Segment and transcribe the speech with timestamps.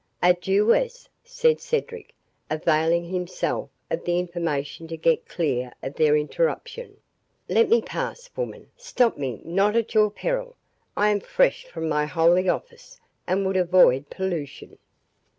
[0.23, 2.15] "A Jewess!" said Cedric,
[2.49, 8.71] availing himself of the information to get clear of their interruption,—"Let me pass, woman!
[8.75, 10.55] stop me not at your peril.
[10.97, 14.79] I am fresh from my holy office, and would avoid pollution."